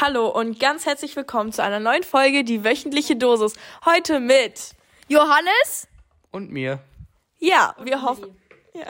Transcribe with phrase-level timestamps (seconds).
[0.00, 3.52] Hallo und ganz herzlich willkommen zu einer neuen Folge, die wöchentliche Dosis.
[3.84, 4.70] Heute mit
[5.08, 5.88] Johannes
[6.30, 6.78] Und mir.
[7.38, 8.34] Ja, wir hoffen.
[8.72, 8.86] Ja.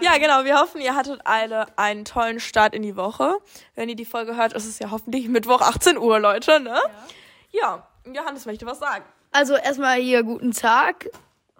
[0.00, 0.44] ja, genau.
[0.44, 3.38] Wir hoffen, ihr hattet alle einen tollen Start in die Woche.
[3.74, 6.78] Wenn ihr die Folge hört, ist es ja hoffentlich Mittwoch 18 Uhr, Leute, ne?
[7.50, 7.88] Ja.
[8.04, 9.04] Johannes möchte was sagen.
[9.32, 11.10] Also erstmal hier guten Tag.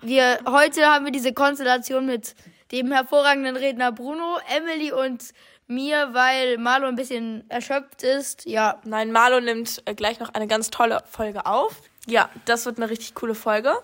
[0.00, 2.36] Wir heute haben wir diese Konstellation mit
[2.70, 5.32] dem hervorragenden Redner Bruno, Emily und
[5.66, 8.46] mir, weil Marlo ein bisschen erschöpft ist.
[8.46, 11.82] Ja, Nein, Marlo nimmt äh, gleich noch eine ganz tolle Folge auf.
[12.06, 13.74] Ja, das wird eine richtig coole Folge.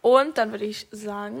[0.00, 1.38] Und dann würde ich sagen,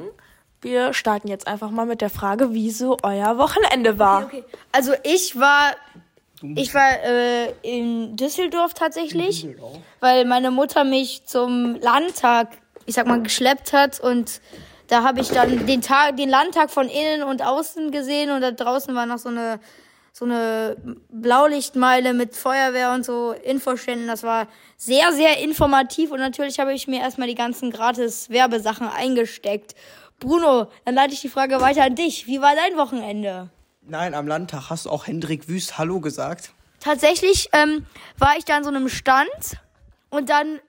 [0.60, 4.24] wir starten jetzt einfach mal mit der Frage, wie so euer Wochenende war.
[4.24, 4.44] okay.
[4.72, 5.74] Also ich war
[6.56, 9.46] ich war äh, in Düsseldorf tatsächlich,
[10.00, 12.48] weil meine Mutter mich zum Landtag,
[12.86, 14.40] ich sag mal, geschleppt hat und
[14.90, 18.50] da habe ich dann den Tag, den Landtag von innen und außen gesehen und da
[18.50, 19.60] draußen war noch so eine
[20.12, 20.76] so eine
[21.08, 24.08] Blaulichtmeile mit Feuerwehr und so Infoständen.
[24.08, 28.88] Das war sehr, sehr informativ und natürlich habe ich mir erstmal die ganzen gratis Werbesachen
[28.88, 29.76] eingesteckt.
[30.18, 32.26] Bruno, dann leite ich die Frage weiter an dich.
[32.26, 33.50] Wie war dein Wochenende?
[33.82, 36.50] Nein, am Landtag hast du auch Hendrik Wüst Hallo gesagt.
[36.80, 37.86] Tatsächlich ähm,
[38.18, 39.28] war ich da an so einem Stand
[40.10, 40.60] und dann,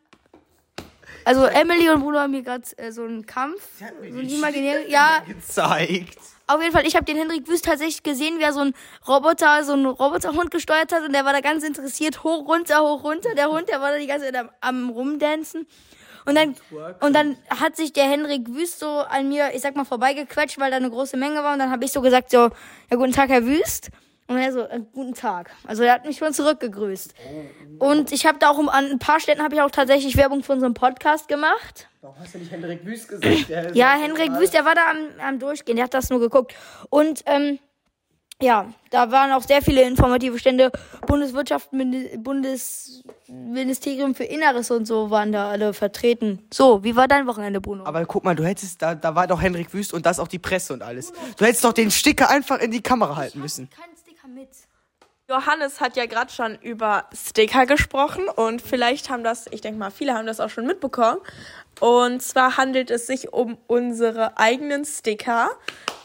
[1.26, 5.24] also Emily und Bruno haben mir gerade äh, so einen Kampf, so einen imaginären, ja,
[5.28, 6.18] Gezeigt.
[6.48, 8.74] auf jeden Fall, ich habe den Henrik Wüst tatsächlich gesehen, wie er so einen
[9.08, 13.04] Roboter, so einen Roboterhund gesteuert hat und der war da ganz interessiert, hoch, runter, hoch,
[13.04, 13.36] runter.
[13.36, 15.68] Der Hund, der war da die ganze Zeit am, am rumdancen.
[16.26, 16.56] Und dann,
[17.00, 20.70] und dann hat sich der Henrik Wüst so an mir, ich sag mal, vorbeigequetscht, weil
[20.70, 21.54] da eine große Menge war.
[21.54, 22.50] Und dann habe ich so gesagt, so,
[22.92, 23.90] ja, guten Tag, Herr Wüst.
[24.28, 25.52] Und er so, äh, guten Tag.
[25.68, 27.14] Also er hat mich schon zurückgegrüßt.
[27.80, 30.42] Und ich habe da auch um, an ein paar Ständen habe ich auch tatsächlich Werbung
[30.44, 31.90] für unseren Podcast gemacht.
[32.02, 33.50] Warum hast du nicht Hendrik Wüst gesagt?
[33.74, 36.56] Ja, Henrik Wüst, der war da am, am Durchgehen, der hat das nur geguckt.
[36.90, 37.60] Und ähm,
[38.42, 40.72] ja, da waren auch sehr viele informative Stände.
[41.06, 46.48] Bundeswirtschaft, Mini- Bundesministerium für Inneres und so waren da alle vertreten.
[46.52, 47.86] So, wie war dein Wochenende, Bruno?
[47.86, 50.40] Aber guck mal, du hättest, da, da war doch Hendrik Wüst und das auch die
[50.40, 51.14] Presse und alles.
[51.38, 53.70] Du hättest doch den Sticker einfach in die Kamera halten müssen.
[53.70, 53.91] keinen
[54.22, 54.50] Sticker mit.
[55.30, 59.92] Johannes hat ja gerade schon über Sticker gesprochen und vielleicht haben das, ich denke mal,
[59.92, 61.20] viele haben das auch schon mitbekommen.
[61.80, 65.50] Und zwar handelt es sich um unsere eigenen Sticker.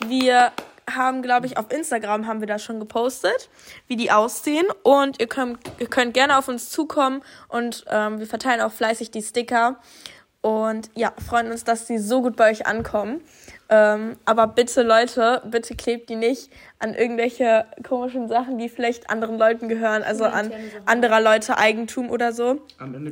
[0.06, 0.52] Wir
[0.88, 3.50] haben, glaube ich, auf Instagram haben wir das schon gepostet,
[3.88, 4.66] wie die aussehen.
[4.82, 9.10] Und ihr könnt, ihr könnt gerne auf uns zukommen und ähm, wir verteilen auch fleißig
[9.10, 9.80] die Sticker.
[10.46, 13.20] Und ja, freuen uns, dass die so gut bei euch ankommen.
[13.68, 19.38] Ähm, aber bitte, Leute, bitte klebt die nicht an irgendwelche komischen Sachen, die vielleicht anderen
[19.38, 20.52] Leuten gehören, also an
[20.84, 22.60] anderer Leute Eigentum oder so.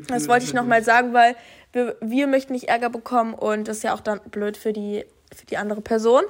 [0.07, 1.35] Das wollte ich nochmal sagen, weil
[1.73, 5.05] wir, wir möchten nicht Ärger bekommen und das ist ja auch dann blöd für die,
[5.35, 6.23] für die andere Person.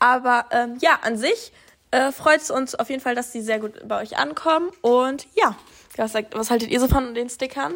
[0.00, 1.54] Aber ähm, ja, an sich
[1.92, 4.68] äh, freut es uns auf jeden Fall, dass die sehr gut bei euch ankommen.
[4.82, 5.56] Und ja,
[5.96, 7.72] was, was haltet ihr so von den Stickern?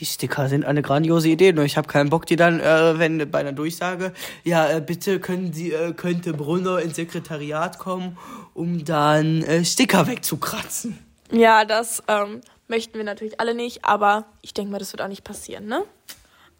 [0.00, 3.30] Die Sticker sind eine grandiose Idee, nur ich habe keinen Bock, die dann, äh, wenn
[3.30, 4.12] bei einer Durchsage,
[4.42, 8.18] ja, äh, bitte können Sie, äh, könnte Brunner ins Sekretariat kommen,
[8.54, 10.98] um dann äh, Sticker wegzukratzen.
[11.30, 15.08] Ja, das ähm, möchten wir natürlich alle nicht, aber ich denke mal, das wird auch
[15.08, 15.84] nicht passieren, ne?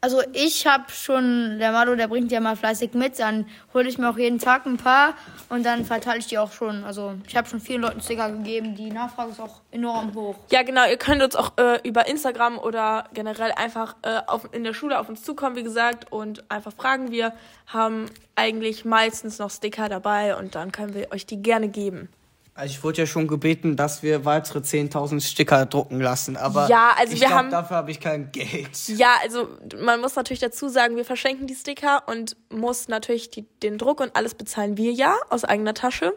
[0.05, 3.97] Also ich habe schon, der Mado, der bringt ja mal fleißig mit, dann hole ich
[3.97, 5.15] mir auch jeden Tag ein paar
[5.49, 6.85] und dann verteile ich die auch schon.
[6.85, 10.37] Also ich habe schon vielen Leuten Sticker gegeben, die Nachfrage ist auch enorm hoch.
[10.51, 10.87] Ja, genau.
[10.87, 15.01] Ihr könnt uns auch äh, über Instagram oder generell einfach äh, auf, in der Schule
[15.01, 17.11] auf uns zukommen, wie gesagt, und einfach fragen.
[17.11, 17.33] Wir
[17.67, 22.11] haben eigentlich meistens noch Sticker dabei und dann können wir euch die gerne geben.
[22.57, 26.93] Also ich wurde ja schon gebeten, dass wir weitere 10.000 Sticker drucken lassen, aber Ja,
[26.97, 28.87] also ich wir glaub, haben- dafür habe ich kein Geld.
[28.89, 29.49] Ja, also
[29.83, 34.01] man muss natürlich dazu sagen, wir verschenken die Sticker und muss natürlich die, den Druck
[34.01, 36.17] und alles bezahlen wir ja aus eigener Tasche.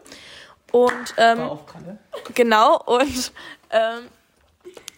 [0.70, 1.98] Und ähm, Auf Kalle.
[2.34, 3.32] Genau, und
[3.70, 4.04] ähm,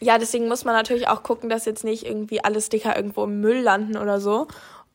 [0.00, 3.40] ja, deswegen muss man natürlich auch gucken, dass jetzt nicht irgendwie alle Sticker irgendwo im
[3.40, 4.46] Müll landen oder so.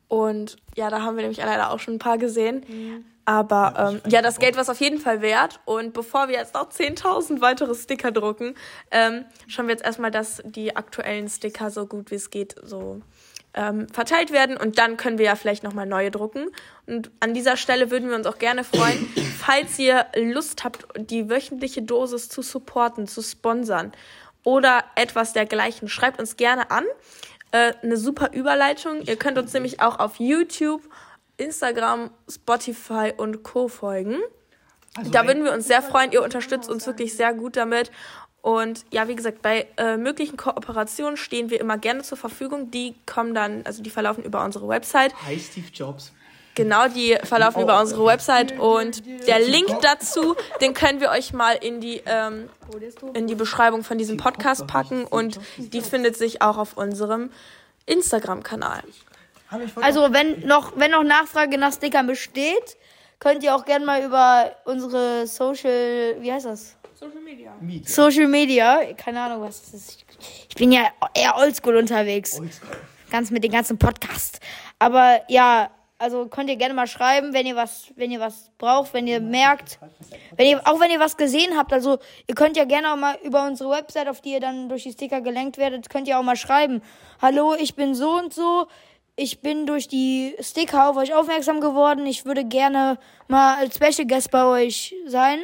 [0.08, 3.04] Und ja, da haben wir nämlich leider auch schon ein paar gesehen.
[3.26, 5.60] Aber ähm, ja, das Geld war es auf jeden Fall wert.
[5.64, 8.54] Und bevor wir jetzt noch 10.000 weitere Sticker drucken,
[8.92, 13.02] ähm, schauen wir jetzt erstmal, dass die aktuellen Sticker so gut wie es geht so
[13.52, 14.56] ähm, verteilt werden.
[14.56, 16.50] Und dann können wir ja vielleicht nochmal neue drucken.
[16.86, 19.08] Und an dieser Stelle würden wir uns auch gerne freuen,
[19.38, 23.92] falls ihr Lust habt, die wöchentliche Dosis zu supporten, zu sponsern
[24.44, 25.88] oder etwas dergleichen.
[25.88, 26.84] Schreibt uns gerne an.
[27.50, 29.02] Äh, eine super Überleitung.
[29.02, 30.82] Ihr könnt uns nämlich auch auf YouTube,
[31.36, 33.68] Instagram, Spotify und Co.
[33.68, 34.18] folgen.
[34.96, 36.12] Also Da würden wir uns sehr freuen.
[36.12, 37.90] Ihr unterstützt uns wirklich sehr gut damit.
[38.40, 42.70] Und ja, wie gesagt, bei äh, möglichen Kooperationen stehen wir immer gerne zur Verfügung.
[42.70, 45.12] Die kommen dann, also die verlaufen über unsere Website.
[45.26, 46.12] Hi Steve Jobs.
[46.54, 51.52] Genau, die verlaufen über unsere Website und der Link dazu, den können wir euch mal
[51.52, 52.48] in die, ähm,
[53.12, 57.30] in die Beschreibung von diesem Podcast packen und die findet sich auch auf unserem
[57.84, 58.82] Instagram-Kanal.
[59.76, 62.76] Also wenn noch, wenn noch Nachfrage nach Stickern besteht,
[63.18, 66.76] könnt ihr auch gerne mal über unsere Social, wie heißt das?
[66.94, 67.52] Social Media.
[67.84, 70.04] Social Media, keine Ahnung was das ist.
[70.48, 72.40] Ich bin ja eher oldschool unterwegs.
[73.10, 74.40] Ganz mit dem ganzen Podcast.
[74.78, 78.92] Aber ja, also könnt ihr gerne mal schreiben, wenn ihr was, wenn ihr was braucht,
[78.92, 79.78] wenn ihr merkt,
[80.36, 83.18] wenn ihr, auch wenn ihr was gesehen habt, also ihr könnt ja gerne auch mal
[83.22, 86.22] über unsere Website, auf die ihr dann durch die Sticker gelenkt werdet, könnt ihr auch
[86.22, 86.82] mal schreiben.
[87.22, 88.66] Hallo, ich bin so und so.
[89.18, 92.04] Ich bin durch die Sticker auf euch aufmerksam geworden.
[92.04, 92.98] Ich würde gerne
[93.28, 95.38] mal als Special Guest bei euch sein.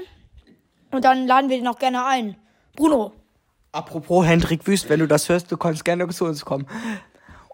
[0.90, 2.36] Und dann laden wir den auch gerne ein.
[2.76, 3.12] Bruno.
[3.72, 6.66] Apropos Hendrik Wüst, wenn du das hörst, du kannst gerne zu uns kommen.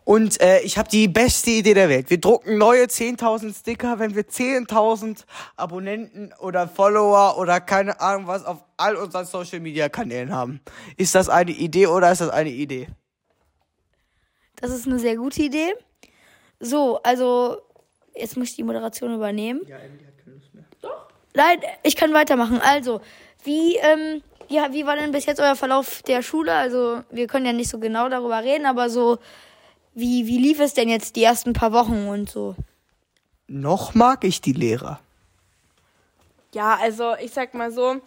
[0.02, 2.10] Und äh, ich habe die beste Idee der Welt.
[2.10, 5.24] Wir drucken neue 10.000 Sticker, wenn wir 10.000
[5.54, 10.60] Abonnenten oder Follower oder keine Ahnung was auf all unseren Social Media Kanälen haben.
[10.96, 12.88] Ist das eine Idee oder ist das eine Idee?
[14.56, 15.74] Das ist eine sehr gute Idee.
[16.60, 17.62] So, also
[18.14, 19.60] jetzt muss ich die Moderation übernehmen.
[19.66, 20.64] Ja, Emily hat keine Lust mehr.
[21.34, 22.60] Nein, ich kann weitermachen.
[22.60, 23.00] Also,
[23.44, 26.52] wie, ähm, ja, wie war denn bis jetzt euer Verlauf der Schule?
[26.52, 29.18] Also, wir können ja nicht so genau darüber reden, aber so,
[29.94, 32.56] wie, wie lief es denn jetzt die ersten paar Wochen und so?
[33.46, 35.00] Noch mag ich die Lehrer.
[36.54, 38.00] Ja, also ich sag mal so,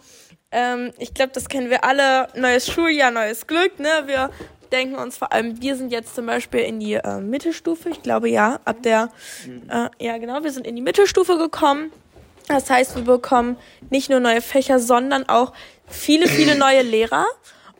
[0.50, 2.28] ähm, ich glaube, das kennen wir alle.
[2.34, 4.02] Neues Schuljahr, neues Glück, ne?
[4.06, 4.30] Wir
[4.72, 8.28] denken uns vor allem, wir sind jetzt zum Beispiel in die äh, Mittelstufe, ich glaube
[8.28, 9.10] ja, ab der,
[9.68, 11.92] äh, ja genau, wir sind in die Mittelstufe gekommen.
[12.48, 13.56] Das heißt, wir bekommen
[13.90, 15.52] nicht nur neue Fächer, sondern auch
[15.86, 17.26] viele, viele neue Lehrer.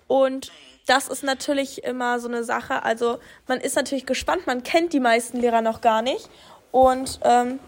[0.06, 0.53] Und
[0.87, 2.83] das ist natürlich immer so eine Sache.
[2.83, 6.29] Also man ist natürlich gespannt, man kennt die meisten Lehrer noch gar nicht.
[6.71, 7.59] Und ähm,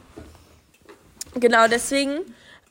[1.35, 2.21] genau deswegen,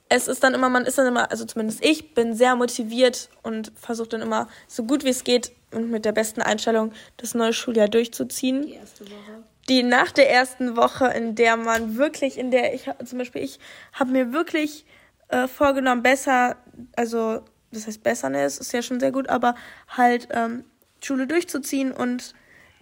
[0.10, 3.72] es ist dann immer, man ist dann immer, also zumindest ich bin sehr motiviert und
[3.76, 7.54] versuche dann immer so gut wie es geht und mit der besten Einstellung das neue
[7.54, 8.64] Schuljahr durchzuziehen.
[8.64, 9.44] Die erste Woche.
[9.70, 13.60] Die nach der ersten Woche, in der man wirklich, in der ich zum Beispiel, ich
[13.94, 14.86] habe mir wirklich
[15.30, 16.58] äh, vorgenommen, besser,
[16.96, 17.42] also
[17.72, 19.56] das heißt besser, ne, es ist ja schon sehr gut, aber
[19.88, 20.66] halt ähm,
[21.02, 22.34] Schule durchzuziehen und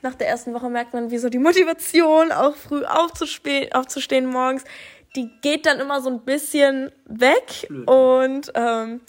[0.01, 4.63] nach der ersten Woche merkt man, wie so die Motivation, auch früh aufzustehen, aufzustehen morgens,
[5.15, 7.67] die geht dann immer so ein bisschen weg.
[7.85, 9.01] Und ähm,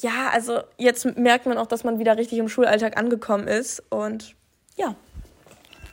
[0.00, 3.82] ja, also jetzt merkt man auch, dass man wieder richtig im Schulalltag angekommen ist.
[3.90, 4.34] Und
[4.76, 4.94] ja.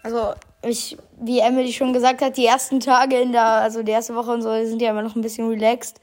[0.04, 4.16] Also, ich, wie Emily schon gesagt hat, die ersten Tage in der, also die erste
[4.16, 6.00] Woche und so, die sind ja immer noch ein bisschen relaxed.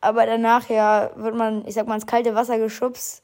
[0.00, 3.22] Aber danach ja wird man, ich sag mal, ins kalte Wasser geschubst.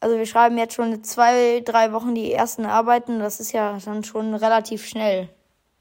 [0.00, 3.18] Also wir schreiben jetzt schon zwei, drei Wochen die ersten Arbeiten.
[3.18, 5.28] Das ist ja dann schon relativ schnell.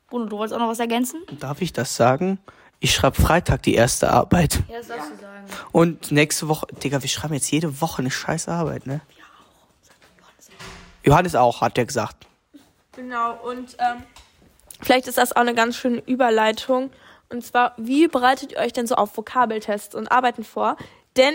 [0.07, 1.21] Bruno, du wolltest auch noch was ergänzen?
[1.39, 2.39] Darf ich das sagen?
[2.79, 4.61] Ich schreibe Freitag die erste Arbeit.
[4.69, 5.45] Ja, das darfst du sagen.
[5.71, 9.01] Und nächste Woche, Digga, wir schreiben jetzt jede Woche eine scheiß Arbeit, ne?
[11.03, 12.27] Johannes auch, hat er gesagt.
[12.91, 14.03] Genau, und ähm,
[14.81, 16.91] vielleicht ist das auch eine ganz schöne Überleitung.
[17.29, 20.77] Und zwar, wie bereitet ihr euch denn so auf Vokabeltests und Arbeiten vor?
[21.15, 21.33] Denn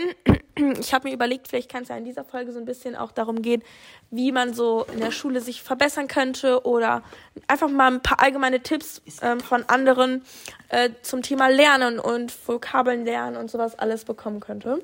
[0.80, 3.12] ich habe mir überlegt, vielleicht kann es ja in dieser Folge so ein bisschen auch
[3.12, 3.62] darum gehen,
[4.10, 7.02] wie man so in der Schule sich verbessern könnte oder
[7.48, 10.22] einfach mal ein paar allgemeine Tipps ähm, von anderen
[10.68, 14.82] äh, zum Thema Lernen und Vokabeln lernen und sowas alles bekommen könnte.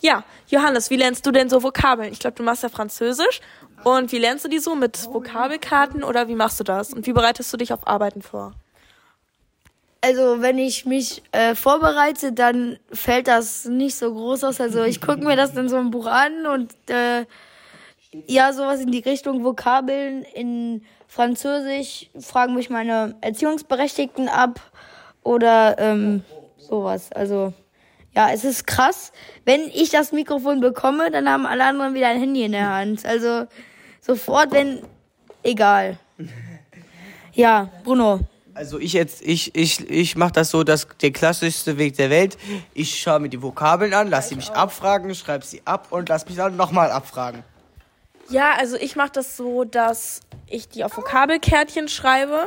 [0.00, 2.12] Ja, Johannes, wie lernst du denn so Vokabeln?
[2.12, 3.40] Ich glaube, du machst ja Französisch.
[3.84, 4.74] Und wie lernst du die so?
[4.74, 6.92] Mit Vokabelkarten oder wie machst du das?
[6.92, 8.54] Und wie bereitest du dich auf Arbeiten vor?
[10.02, 14.60] Also, wenn ich mich äh, vorbereite, dann fällt das nicht so groß aus.
[14.60, 17.26] Also, ich gucke mir das dann so im Buch an und äh,
[18.26, 24.60] ja, sowas in die Richtung Vokabeln in Französisch fragen mich meine Erziehungsberechtigten ab
[25.22, 26.24] oder ähm,
[26.56, 27.12] sowas.
[27.12, 27.52] Also,
[28.14, 29.12] ja, es ist krass.
[29.44, 33.04] Wenn ich das Mikrofon bekomme, dann haben alle anderen wieder ein Handy in der Hand.
[33.04, 33.46] Also,
[34.00, 34.82] sofort, wenn.
[35.42, 35.98] Egal.
[37.32, 38.20] Ja, Bruno.
[38.54, 42.36] Also ich jetzt, ich, ich, ich mache das so, dass der klassischste Weg der Welt.
[42.74, 46.26] Ich schaue mir die Vokabeln an, lasse sie mich abfragen, schreibe sie ab und lass
[46.26, 47.44] mich dann nochmal abfragen.
[48.28, 52.46] Ja, also ich mache das so, dass ich die auf Vokabelkärtchen schreibe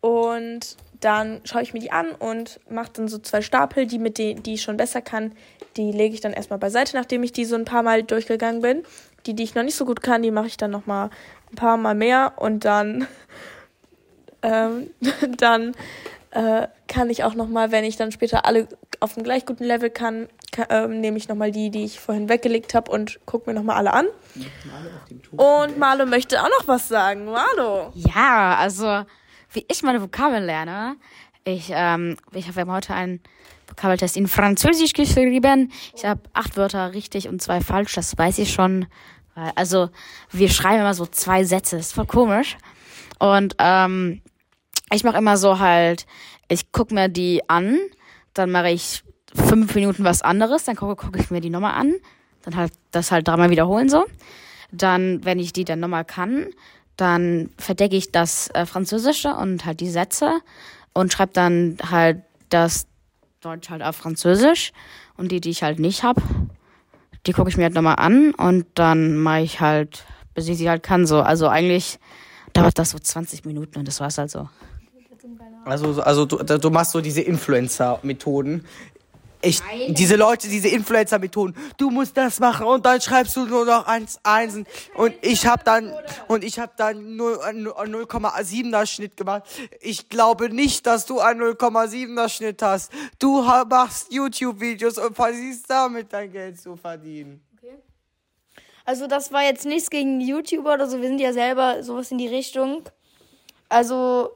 [0.00, 4.18] und dann schaue ich mir die an und mache dann so zwei Stapel, die mit
[4.18, 5.32] denen, die ich schon besser kann,
[5.76, 8.84] die lege ich dann erstmal beiseite, nachdem ich die so ein paar Mal durchgegangen bin.
[9.26, 11.10] Die, die ich noch nicht so gut kann, die mache ich dann noch mal
[11.50, 13.06] ein paar Mal mehr und dann
[14.42, 14.90] ähm,
[15.36, 15.74] dann
[16.30, 18.68] äh, kann ich auch noch mal, wenn ich dann später alle
[19.00, 22.00] auf einem gleich guten Level kann, kann ähm, nehme ich noch mal die, die ich
[22.00, 24.06] vorhin weggelegt habe und gucke mir noch mal alle an.
[25.32, 27.26] Und Marlo möchte auch noch was sagen.
[27.26, 27.92] Marlo.
[27.94, 29.04] Ja, also
[29.52, 30.96] wie ich meine Vokabeln lerne,
[31.44, 33.20] Ich, ähm, ich habe heute einen
[33.66, 35.72] Vokabeltest in Französisch geschrieben.
[35.94, 38.86] Ich habe acht Wörter richtig und zwei falsch, das weiß ich schon.
[39.54, 39.88] Also,
[40.30, 42.58] wir schreiben immer so zwei Sätze, das ist voll komisch.
[43.18, 44.20] Und ähm,
[44.92, 46.06] ich mache immer so halt,
[46.48, 47.78] ich guck mir die an,
[48.34, 49.02] dann mache ich
[49.34, 51.94] fünf Minuten was anderes, dann gucke guck ich mir die nochmal an,
[52.42, 54.04] dann halt das halt dreimal wiederholen so.
[54.70, 56.46] Dann, wenn ich die dann nochmal kann,
[56.96, 60.40] dann verdecke ich das äh, Französische und halt die Sätze
[60.92, 62.86] und schreibe dann halt das
[63.40, 64.72] Deutsch halt auf Französisch
[65.16, 66.16] und die, die ich halt nicht hab,
[67.26, 70.68] die gucke ich mir halt nochmal an und dann mache ich halt, bis ich sie
[70.68, 71.20] halt kann so.
[71.20, 71.98] Also eigentlich
[72.52, 74.48] dauert das so 20 Minuten und das war's halt so.
[75.64, 78.66] Also, also du, du machst so diese Influencer-Methoden.
[79.44, 81.56] Ich, diese Leute, diese Influencer-Methoden.
[81.76, 84.66] Du musst das machen und dann schreibst du nur noch eins, Einsen.
[84.94, 85.92] Und ich habe dann,
[86.28, 89.42] und ich habe dann 0,7er Schnitt gemacht.
[89.80, 92.92] Ich glaube nicht, dass du einen 0,7er Schnitt hast.
[93.18, 97.40] Du machst YouTube-Videos und versuchst damit dein Geld zu verdienen.
[98.84, 101.00] Also das war jetzt nichts gegen YouTuber oder so.
[101.00, 102.82] Wir sind ja selber sowas in die Richtung.
[103.68, 104.30] Also,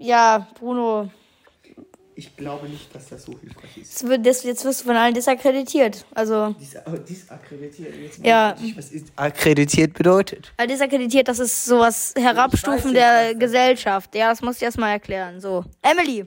[0.00, 1.10] ja, Bruno,
[2.20, 4.04] ich glaube nicht, dass das so hilfreich ist.
[4.22, 6.04] Das jetzt wirst du von allen disakkreditiert.
[6.14, 6.54] Also.
[6.60, 7.96] Dis, oh, disakkreditiert?
[7.96, 8.54] Jetzt ja.
[8.60, 10.52] Nicht, was ist akkreditiert bedeutet?
[10.58, 14.14] Weil disakkreditiert, das ist sowas Herabstufen der Gesellschaft.
[14.14, 15.40] Ja, das muss ich erstmal erklären.
[15.40, 15.64] So.
[15.80, 16.26] Emily.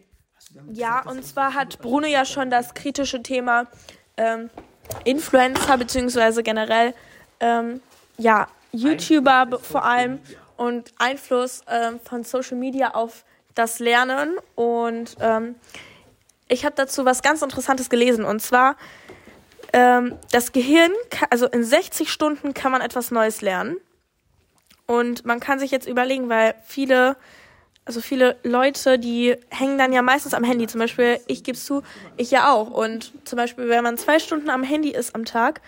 [0.72, 3.68] Ja, und zwar hat Bruno ja schon das kritische Thema
[4.18, 4.50] ähm,
[5.04, 6.96] Influencer, beziehungsweise generell,
[7.40, 7.82] ähm,
[8.18, 10.20] ja, YouTuber vor allem
[10.58, 15.56] und Einfluss ähm, von Social Media auf das Lernen und ähm,
[16.48, 18.76] ich habe dazu was ganz Interessantes gelesen und zwar
[19.72, 20.92] ähm, das Gehirn,
[21.30, 23.78] also in 60 Stunden kann man etwas Neues lernen
[24.88, 27.16] und man kann sich jetzt überlegen, weil viele
[27.86, 30.68] also viele Leute, die hängen dann ja meistens am Handy.
[30.68, 31.84] Zum Beispiel, ich gebe zu,
[32.16, 32.70] ich ja auch.
[32.70, 35.62] Und zum Beispiel, wenn man zwei Stunden am Handy ist am Tag,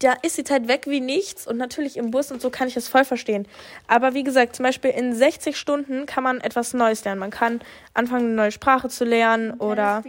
[0.00, 2.74] da ist die Zeit weg wie nichts und natürlich im Bus und so kann ich
[2.74, 3.46] das voll verstehen.
[3.86, 7.20] Aber wie gesagt, zum Beispiel in 60 Stunden kann man etwas Neues lernen.
[7.20, 7.60] Man kann
[7.92, 10.02] anfangen, eine neue Sprache zu lernen oder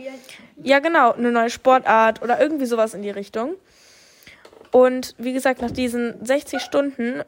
[0.63, 3.55] ja genau, eine neue Sportart oder irgendwie sowas in die Richtung.
[4.71, 7.24] Und wie gesagt, nach diesen 60 Stunden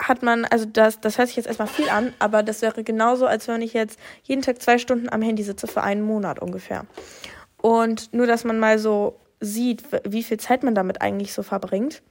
[0.00, 3.26] hat man, also das, das hört sich jetzt erstmal viel an, aber das wäre genauso,
[3.26, 6.84] als wenn ich jetzt jeden Tag zwei Stunden am Handy sitze für einen Monat ungefähr.
[7.58, 12.02] Und nur, dass man mal so sieht, wie viel Zeit man damit eigentlich so verbringt.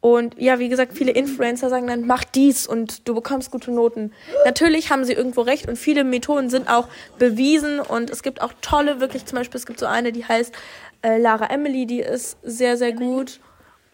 [0.00, 4.12] Und ja, wie gesagt, viele Influencer sagen dann, mach dies und du bekommst gute Noten.
[4.44, 6.88] Natürlich haben sie irgendwo recht und viele Methoden sind auch
[7.18, 10.54] bewiesen und es gibt auch tolle, wirklich zum Beispiel, es gibt so eine, die heißt
[11.02, 13.40] äh, Lara Emily, die ist sehr, sehr gut.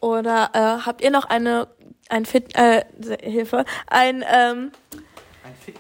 [0.01, 1.69] Oder äh, habt ihr noch eine,
[2.11, 2.85] ein Fit, äh,
[3.23, 4.73] Hilfe, ein, ähm,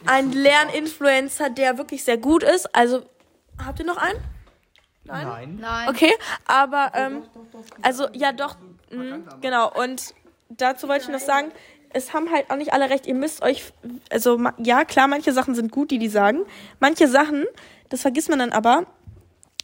[0.06, 2.74] ein Lerninfluencer, der wirklich sehr gut ist?
[2.74, 3.02] Also,
[3.62, 4.18] habt ihr noch einen?
[5.04, 5.58] Nein.
[5.60, 5.88] Nein.
[5.88, 6.12] Okay,
[6.46, 7.22] aber ähm,
[7.82, 8.56] also ja doch,
[8.90, 9.70] mh, genau.
[9.72, 10.14] Und
[10.48, 11.52] dazu wollte ich noch sagen,
[11.92, 13.06] es haben halt auch nicht alle recht.
[13.06, 13.72] Ihr müsst euch,
[14.10, 16.40] also ja klar, manche Sachen sind gut, die die sagen.
[16.80, 17.44] Manche Sachen,
[17.88, 18.86] das vergisst man dann aber,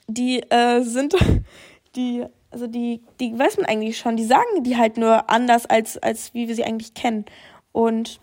[0.06, 1.14] die äh, sind,
[1.96, 4.16] die, also die, die weiß man eigentlich schon.
[4.16, 7.24] Die sagen die halt nur anders als als wie wir sie eigentlich kennen.
[7.72, 8.20] Und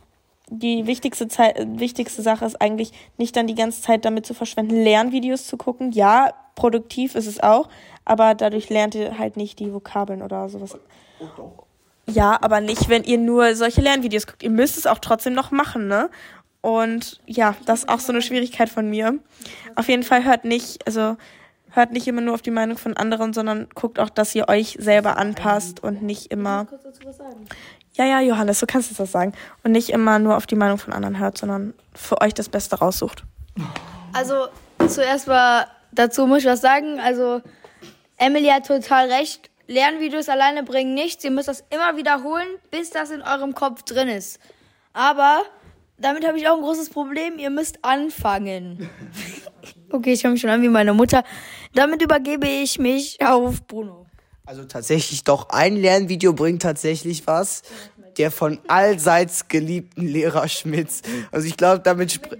[0.49, 4.81] die wichtigste Zeit, wichtigste Sache ist eigentlich nicht dann die ganze Zeit damit zu verschwenden,
[4.81, 5.91] Lernvideos zu gucken.
[5.91, 7.69] Ja, produktiv ist es auch,
[8.03, 10.77] aber dadurch lernt ihr halt nicht die Vokabeln oder sowas.
[12.09, 14.43] Ja, aber nicht, wenn ihr nur solche Lernvideos guckt.
[14.43, 16.09] Ihr müsst es auch trotzdem noch machen, ne?
[16.61, 19.19] Und ja, das ist auch so eine Schwierigkeit von mir.
[19.75, 21.15] Auf jeden Fall hört nicht, also
[21.71, 24.77] hört nicht immer nur auf die Meinung von anderen, sondern guckt auch, dass ihr euch
[24.79, 26.67] selber anpasst und nicht immer.
[27.93, 29.33] Ja, ja, Johannes, du kannst das sagen.
[29.63, 32.77] Und nicht immer nur auf die Meinung von anderen hört, sondern für euch das Beste
[32.77, 33.23] raussucht.
[34.13, 34.47] Also
[34.87, 36.99] zuerst mal dazu muss ich was sagen.
[36.99, 37.41] Also,
[38.17, 39.49] Emily hat total recht.
[39.67, 41.23] Lernvideos alleine bringen nichts.
[41.23, 44.39] Ihr müsst das immer wiederholen, bis das in eurem Kopf drin ist.
[44.93, 45.43] Aber
[45.99, 47.37] damit habe ich auch ein großes Problem.
[47.37, 48.89] Ihr müsst anfangen.
[49.91, 51.23] okay, ich höre mich schon an wie meine Mutter.
[51.73, 54.05] Damit übergebe ich mich auf Bruno.
[54.45, 57.63] Also tatsächlich doch ein Lernvideo bringt tatsächlich was.
[58.17, 61.01] Der von allseits geliebten Lehrer Schmitz.
[61.31, 62.33] Also ich glaube, damit sp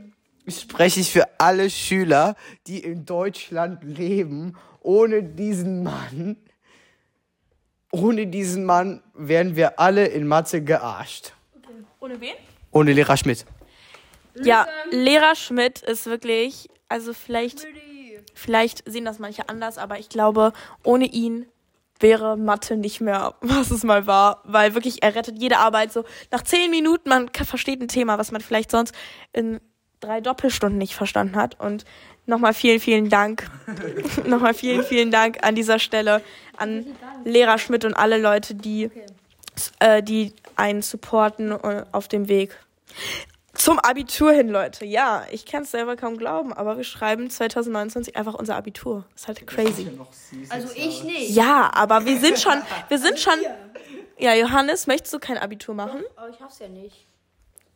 [0.47, 2.35] spreche ich für alle Schüler,
[2.67, 4.57] die in Deutschland leben.
[4.81, 6.37] Ohne diesen Mann,
[7.91, 11.33] ohne diesen Mann wären wir alle in Mathe gearscht.
[11.55, 11.73] Okay.
[11.99, 12.35] Ohne wen?
[12.71, 13.45] Ohne Lehrer Schmidt.
[14.43, 17.65] Ja, Lehrer Schmidt ist wirklich, also vielleicht,
[18.33, 21.47] vielleicht sehen das manche anders, aber ich glaube, ohne ihn
[21.99, 26.03] wäre Mathe nicht mehr, was es mal war, weil wirklich er rettet jede Arbeit so
[26.31, 28.93] nach zehn Minuten, man versteht ein Thema, was man vielleicht sonst
[29.33, 29.59] in
[29.99, 31.59] drei Doppelstunden nicht verstanden hat.
[31.59, 31.85] Und
[32.25, 33.49] nochmal vielen, vielen Dank.
[34.25, 36.21] nochmal vielen, vielen Dank an dieser Stelle
[36.57, 36.85] an
[37.23, 38.89] Lehrer Schmidt und alle Leute, die,
[39.79, 42.57] äh, die einen supporten äh, auf dem Weg.
[43.53, 44.85] Zum Abitur hin, Leute.
[44.85, 49.05] Ja, ich kann es selber kaum glauben, aber wir schreiben 2029 einfach unser Abitur.
[49.15, 49.89] ist halt crazy.
[50.49, 51.31] Also ich nicht.
[51.31, 53.33] Ja, aber wir sind schon, wir sind schon.
[54.19, 56.03] Ja, Johannes, möchtest du kein Abitur machen?
[56.15, 57.06] Aber ich hasse ja nicht.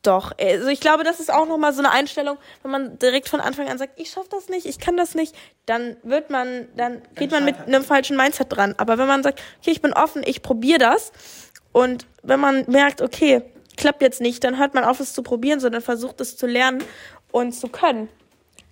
[0.04, 3.40] Doch, also ich glaube, das ist auch nochmal so eine Einstellung, wenn man direkt von
[3.40, 5.36] Anfang an sagt, ich schaff das nicht, ich kann das nicht,
[5.68, 8.74] dann wird man, dann geht man mit einem falschen Mindset dran.
[8.78, 11.12] Aber wenn man sagt, okay, ich bin offen, ich probiere das
[11.72, 13.44] und wenn man merkt, okay,
[13.78, 16.84] klappt jetzt nicht, dann hört man auf, es zu probieren, sondern versucht es zu lernen
[17.32, 18.10] und zu können.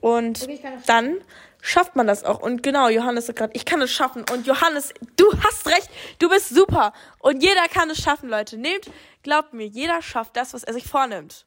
[0.02, 0.48] Und
[0.88, 1.18] dann
[1.62, 2.40] schafft man das auch.
[2.40, 4.24] Und genau, Johannes sagt gerade, ich kann es schaffen.
[4.32, 5.90] Und Johannes, du hast recht,
[6.20, 6.94] du bist super.
[7.20, 8.58] Und jeder kann es schaffen, Leute.
[8.58, 8.90] Nehmt,
[9.24, 11.46] glaubt mir, jeder schafft das, was er sich vornimmt.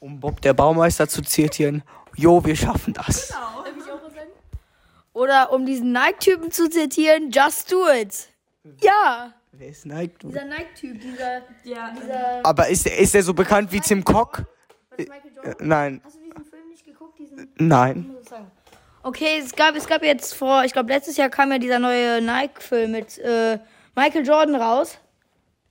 [0.00, 1.82] Um Bob der Baumeister zu zitieren,
[2.14, 3.32] jo, wir schaffen das.
[5.12, 8.28] Oder um diesen Nike-Typen zu zitieren, just do it.
[8.82, 9.32] Ja.
[9.52, 10.18] Wer ist Nike?
[10.22, 14.44] Dieser Nike-Typ, dieser, dieser, Aber ist, ist er so bekannt wie Tim Cock?
[14.98, 15.06] Äh,
[15.60, 17.18] Nein, Hast du diesen Film nicht geguckt?
[17.18, 18.14] Diesen, nein.
[18.28, 18.50] sagen.
[19.06, 22.20] Okay, es gab, es gab jetzt vor, ich glaube letztes Jahr kam ja dieser neue
[22.20, 23.56] Nike-Film mit äh,
[23.94, 24.98] Michael Jordan raus.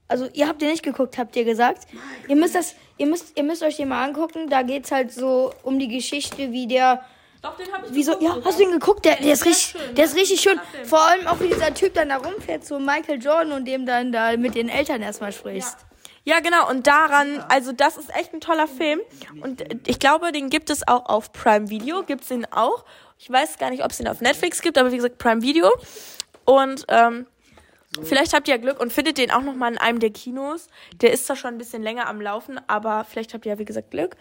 [0.07, 1.85] Also ihr habt den nicht geguckt, habt ihr gesagt.
[2.29, 4.49] Ihr müsst das, ihr müsst, ihr müsst euch den mal angucken.
[4.49, 7.03] Da geht's halt so um die Geschichte, wie der,
[7.41, 9.03] Doch, den habe ich wieso, ja, hast du ihn geguckt?
[9.03, 10.57] Der, der ist richtig, der ist richtig schön.
[10.85, 14.13] Vor allem auch wie dieser Typ dann da rumfährt zu Michael Jordan und dem dann
[14.13, 15.75] da mit den Eltern erstmal sprichst.
[15.81, 15.94] Ja,
[16.39, 16.69] genau.
[16.69, 18.99] Und daran, also das ist echt ein toller Film.
[19.41, 22.03] Und äh, ich glaube, den gibt es auch auf Prime Video.
[22.03, 22.83] Gibt's den auch.
[23.17, 25.71] Ich weiß gar nicht, ob es den auf Netflix gibt, aber wie gesagt, Prime Video.
[26.43, 27.27] Und ähm,
[28.03, 30.67] vielleicht habt ihr ja Glück und findet den auch noch mal in einem der Kinos.
[31.01, 33.65] Der ist zwar schon ein bisschen länger am Laufen, aber vielleicht habt ihr ja, wie
[33.65, 34.15] gesagt, Glück.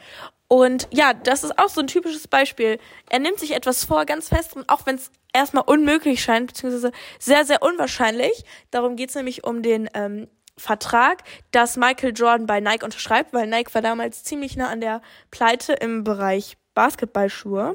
[0.46, 2.78] Und ja, das ist auch so ein typisches Beispiel.
[3.08, 6.92] Er nimmt sich etwas vor, ganz fest, und auch wenn es erstmal unmöglich scheint, beziehungsweise
[7.18, 8.44] sehr, sehr unwahrscheinlich.
[8.70, 13.74] Darum geht's nämlich um den ähm, Vertrag, dass Michael Jordan bei Nike unterschreibt, weil Nike
[13.74, 17.74] war damals ziemlich nah an der Pleite im Bereich Basketballschuhe.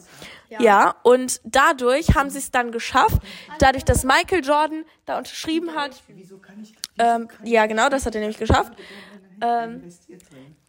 [0.50, 0.60] Ja.
[1.04, 3.22] und dadurch haben sie es dann geschafft,
[3.60, 6.02] dadurch, dass Michael Jordan da unterschrieben hat.
[6.98, 8.74] Ähm, ja, genau, das hat er nämlich geschafft.
[9.42, 9.84] Ähm,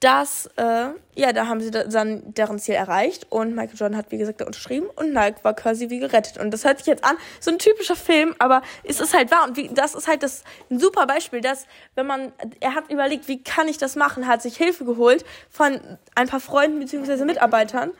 [0.00, 4.10] dass, äh, ja, da haben sie da- dann deren Ziel erreicht und Michael Jordan hat,
[4.10, 6.38] wie gesagt, da unterschrieben und Nike war quasi wie gerettet.
[6.38, 9.44] Und das hört sich jetzt an, so ein typischer Film, aber es ist halt wahr
[9.46, 13.28] und wie, das ist halt das, ein super Beispiel, dass, wenn man, er hat überlegt,
[13.28, 15.80] wie kann ich das machen, hat sich Hilfe geholt von
[16.14, 17.92] ein paar Freunden beziehungsweise Mitarbeitern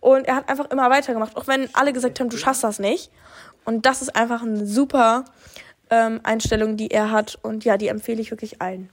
[0.00, 3.10] und er hat einfach immer weitergemacht, auch wenn alle gesagt haben, du schaffst das nicht.
[3.64, 5.24] Und das ist einfach eine super
[5.90, 8.90] ähm, Einstellung, die er hat und ja, die empfehle ich wirklich allen.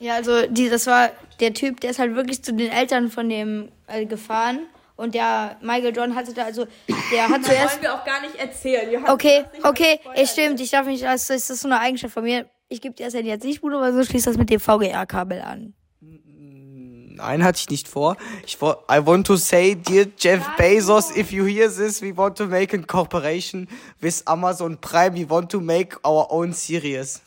[0.00, 1.10] Ja, also die, das war
[1.40, 4.60] der Typ, der ist halt wirklich zu den Eltern von dem äh, gefahren.
[4.96, 6.66] Und der Michael Jordan hatte da, also
[7.12, 7.80] der hat zuerst.
[7.80, 8.90] wir auch gar nicht erzählen.
[8.90, 12.12] Johannes, Okay, okay, es stimmt, ich darf nicht, das ist, das ist so eine Eigenschaft
[12.12, 12.46] von mir.
[12.68, 15.74] Ich gebe dir das jetzt nicht, Bruder, aber so schließt das mit dem VGA-Kabel an.
[16.02, 18.16] Nein, hatte ich nicht vor.
[18.46, 22.36] Ich wo- I want to say, dear Jeff Bezos, if you hear this, we want
[22.38, 23.68] to make a cooperation
[24.00, 25.14] with Amazon Prime.
[25.14, 27.20] We want to make our own series.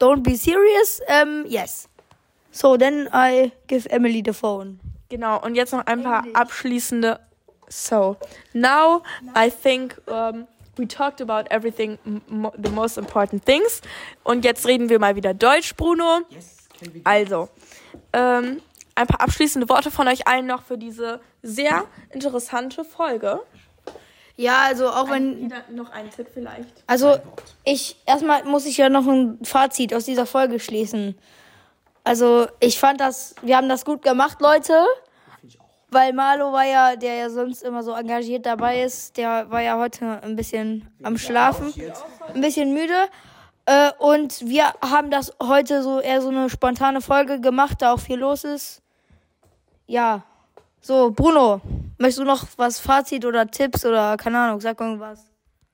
[0.00, 1.86] Don't be serious, um, yes.
[2.52, 4.80] So, then I give Emily the phone.
[5.10, 7.20] Genau, und jetzt noch ein paar abschließende.
[7.68, 8.16] So,
[8.52, 9.02] now
[9.36, 11.98] I think um, we talked about everything,
[12.56, 13.82] the most important things.
[14.24, 16.20] Und jetzt reden wir mal wieder Deutsch, Bruno.
[17.04, 17.48] Also,
[18.12, 18.62] ähm,
[18.94, 23.40] ein paar abschließende Worte von euch allen noch für diese sehr interessante Folge.
[24.40, 26.82] Ja, also auch wenn Jeder noch einen Tipp vielleicht.
[26.86, 27.18] Also,
[27.62, 31.14] ich, erstmal muss ich ja noch ein Fazit aus dieser Folge schließen.
[32.04, 34.72] Also, ich fand das, wir haben das gut gemacht, Leute.
[35.90, 39.76] Weil Marlo war ja, der ja sonst immer so engagiert dabei ist, der war ja
[39.76, 41.74] heute ein bisschen am Schlafen,
[42.32, 42.94] ein bisschen müde.
[43.66, 48.00] Äh, und wir haben das heute so eher so eine spontane Folge gemacht, da auch
[48.00, 48.80] viel los ist.
[49.86, 50.22] Ja.
[50.80, 51.60] So, Bruno,
[52.00, 55.26] möchtest du noch was Fazit oder Tipps oder keine Ahnung, sag irgendwas.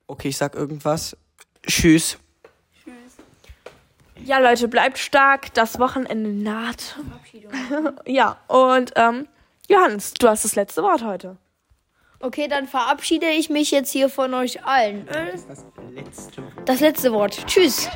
[0.07, 1.17] Okay, ich sag irgendwas.
[1.65, 2.17] Tschüss.
[4.23, 5.53] Ja, Leute, bleibt stark.
[5.53, 6.97] Das Wochenende naht.
[8.05, 9.27] ja, und ähm,
[9.69, 11.37] Johannes, du hast das letzte Wort heute.
[12.19, 15.05] Okay, dann verabschiede ich mich jetzt hier von euch allen.
[15.05, 15.45] Das
[15.93, 17.45] letzte Das letzte Wort.
[17.45, 17.89] Tschüss.